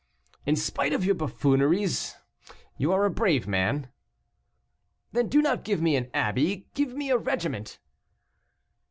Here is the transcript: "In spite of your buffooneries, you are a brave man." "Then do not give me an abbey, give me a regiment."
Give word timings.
"In 0.47 0.55
spite 0.55 0.93
of 0.93 1.05
your 1.05 1.13
buffooneries, 1.13 2.15
you 2.75 2.91
are 2.91 3.05
a 3.05 3.11
brave 3.11 3.47
man." 3.47 3.91
"Then 5.11 5.27
do 5.29 5.43
not 5.43 5.63
give 5.63 5.79
me 5.79 5.95
an 5.95 6.09
abbey, 6.11 6.65
give 6.73 6.95
me 6.95 7.11
a 7.11 7.17
regiment." 7.19 7.77